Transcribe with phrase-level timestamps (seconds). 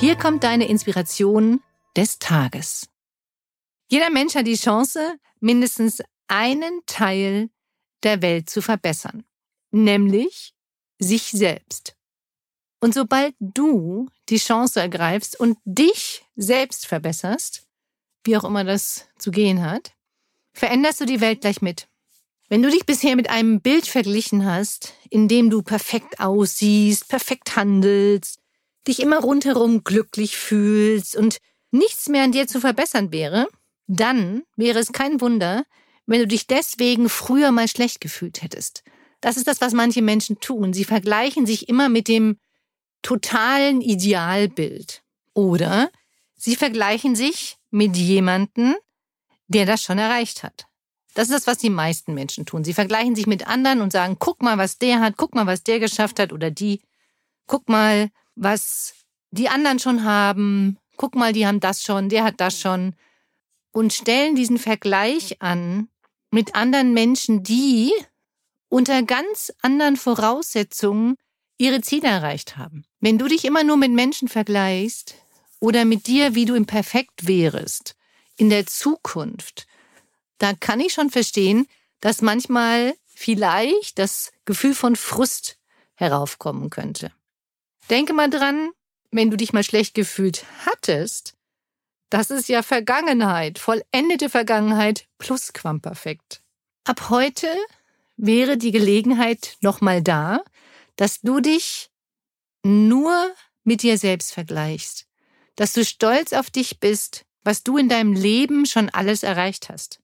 [0.00, 1.60] Hier kommt deine Inspiration
[1.96, 2.88] des Tages.
[3.90, 7.50] Jeder Mensch hat die Chance, mindestens einen Teil
[8.04, 9.24] der Welt zu verbessern,
[9.72, 10.54] nämlich
[11.00, 11.96] sich selbst.
[12.78, 17.66] Und sobald du die Chance ergreifst und dich selbst verbesserst,
[18.22, 19.96] wie auch immer das zu gehen hat,
[20.52, 21.88] veränderst du die Welt gleich mit.
[22.48, 27.56] Wenn du dich bisher mit einem Bild verglichen hast, in dem du perfekt aussiehst, perfekt
[27.56, 28.38] handelst,
[28.88, 31.38] dich immer rundherum glücklich fühlst und
[31.70, 33.48] nichts mehr an dir zu verbessern wäre,
[33.86, 35.64] dann wäre es kein Wunder,
[36.06, 38.82] wenn du dich deswegen früher mal schlecht gefühlt hättest.
[39.20, 40.72] Das ist das, was manche Menschen tun.
[40.72, 42.38] Sie vergleichen sich immer mit dem
[43.02, 45.02] totalen Idealbild.
[45.34, 45.90] Oder
[46.36, 48.74] sie vergleichen sich mit jemandem,
[49.48, 50.66] der das schon erreicht hat.
[51.14, 52.64] Das ist das, was die meisten Menschen tun.
[52.64, 55.64] Sie vergleichen sich mit anderen und sagen, guck mal, was der hat, guck mal, was
[55.64, 56.80] der geschafft hat oder die.
[57.46, 58.94] Guck mal, was
[59.30, 60.78] die anderen schon haben.
[60.96, 62.94] Guck mal, die haben das schon, der hat das schon.
[63.72, 65.88] Und stellen diesen Vergleich an
[66.30, 67.92] mit anderen Menschen, die
[68.68, 71.16] unter ganz anderen Voraussetzungen
[71.58, 72.84] ihre Ziele erreicht haben.
[73.00, 75.14] Wenn du dich immer nur mit Menschen vergleichst
[75.60, 77.96] oder mit dir, wie du im Perfekt wärest,
[78.36, 79.66] in der Zukunft,
[80.38, 81.66] da kann ich schon verstehen,
[82.00, 85.58] dass manchmal vielleicht das Gefühl von Frust
[85.94, 87.12] heraufkommen könnte.
[87.90, 88.70] Denke mal dran,
[89.10, 91.34] wenn du dich mal schlecht gefühlt hattest,
[92.10, 96.42] das ist ja Vergangenheit, vollendete Vergangenheit plus Quamperfekt.
[96.84, 97.48] Ab heute
[98.16, 100.42] wäre die Gelegenheit nochmal da,
[100.96, 101.90] dass du dich
[102.62, 103.34] nur
[103.64, 105.06] mit dir selbst vergleichst,
[105.56, 110.00] dass du stolz auf dich bist, was du in deinem Leben schon alles erreicht hast.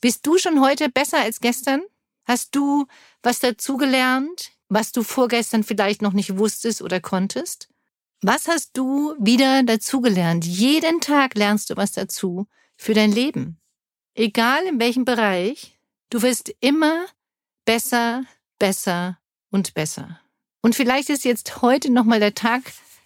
[0.00, 1.82] Bist du schon heute besser als gestern?
[2.24, 2.86] Hast du
[3.22, 4.52] was dazugelernt?
[4.68, 7.68] Was du vorgestern vielleicht noch nicht wusstest oder konntest?
[8.20, 10.44] Was hast du wieder dazugelernt?
[10.44, 12.46] Jeden Tag lernst du was dazu
[12.76, 13.60] für dein Leben.
[14.14, 15.78] Egal in welchem Bereich,
[16.10, 17.06] du wirst immer
[17.64, 18.24] besser,
[18.58, 19.18] besser
[19.50, 20.20] und besser.
[20.62, 22.62] Und vielleicht ist jetzt heute nochmal der Tag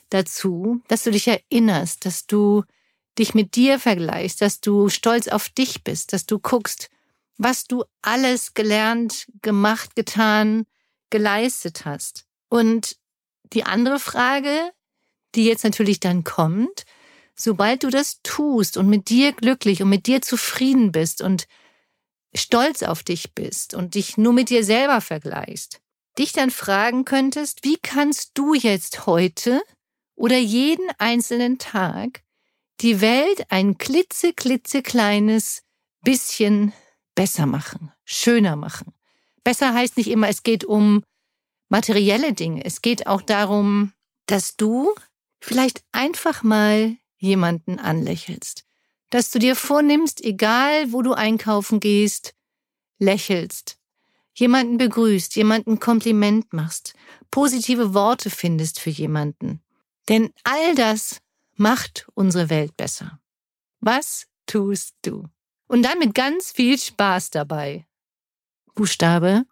[0.09, 2.65] dazu, dass du dich erinnerst, dass du
[3.19, 6.89] dich mit dir vergleichst, dass du stolz auf dich bist, dass du guckst,
[7.37, 10.65] was du alles gelernt, gemacht, getan,
[11.13, 12.25] geleistet hast.
[12.49, 12.97] Und
[13.53, 14.73] die andere Frage,
[15.37, 16.85] die jetzt natürlich dann kommt,
[17.37, 21.47] sobald du das tust und mit dir glücklich und mit dir zufrieden bist und
[22.35, 25.81] stolz auf dich bist und dich nur mit dir selber vergleichst,
[26.19, 29.63] dich dann fragen könntest, wie kannst du jetzt heute
[30.15, 32.23] oder jeden einzelnen Tag
[32.81, 35.63] die Welt ein klitze, klitzekleines
[36.03, 36.73] bisschen
[37.15, 38.93] besser machen, schöner machen,
[39.45, 41.03] Besser heißt nicht immer, es geht um
[41.69, 42.65] materielle Dinge.
[42.65, 43.93] Es geht auch darum,
[44.27, 44.95] dass du
[45.41, 48.65] vielleicht einfach mal jemanden anlächelst.
[49.11, 52.35] Dass du dir vornimmst, egal wo du einkaufen gehst,
[52.99, 53.79] lächelst,
[54.35, 56.95] jemanden begrüßt, jemanden Kompliment machst,
[57.31, 59.63] positive Worte findest für jemanden.
[60.09, 61.21] Denn all das
[61.57, 63.21] macht unsere Welt besser.
[63.81, 65.29] Was tust du?
[65.67, 67.87] Und dann mit ganz viel Spaß dabei.
[68.75, 69.45] Buchstabe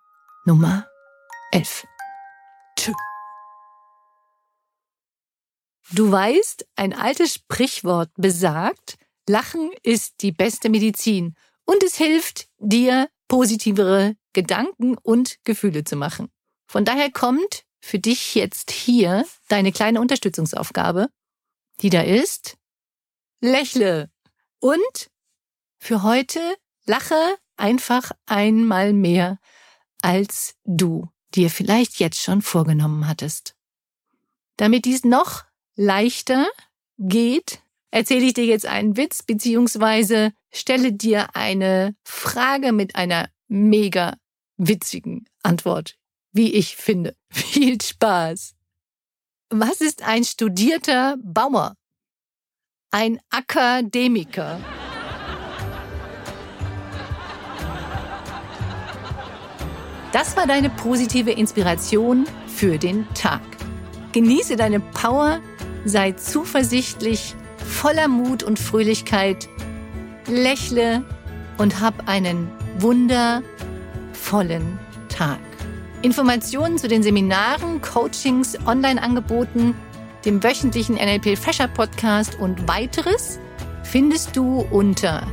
[0.46, 0.88] Nummer
[1.52, 1.86] 11.
[2.74, 2.94] Tschüss.
[5.92, 8.96] Du weißt, ein altes Sprichwort besagt,
[9.28, 11.34] Lachen ist die beste Medizin
[11.66, 16.32] und es hilft dir, positivere Gedanken und Gefühle zu machen.
[16.66, 21.10] Von daher kommt für dich jetzt hier deine kleine Unterstützungsaufgabe,
[21.82, 22.56] die da ist,
[23.42, 24.10] lächle
[24.60, 25.10] und
[25.78, 26.40] für heute
[26.86, 29.38] lache einfach einmal mehr,
[30.02, 33.54] als du dir vielleicht jetzt schon vorgenommen hattest.
[34.56, 35.44] Damit dies noch
[35.76, 36.48] leichter
[36.98, 44.16] geht, erzähle ich dir jetzt einen Witz beziehungsweise stelle dir eine Frage mit einer mega
[44.56, 45.96] witzigen Antwort,
[46.32, 47.16] wie ich finde.
[47.30, 48.54] Viel Spaß.
[49.50, 51.74] Was ist ein studierter Bauer?
[52.92, 54.60] Ein Akademiker.
[60.12, 63.42] Das war deine positive Inspiration für den Tag.
[64.12, 65.40] Genieße deine Power,
[65.84, 69.48] sei zuversichtlich, voller Mut und Fröhlichkeit,
[70.26, 71.04] lächle
[71.58, 75.38] und hab einen wundervollen Tag.
[76.02, 79.76] Informationen zu den Seminaren, Coachings, Online-Angeboten,
[80.24, 83.38] dem wöchentlichen NLP Fresher Podcast und weiteres
[83.84, 85.24] findest du unter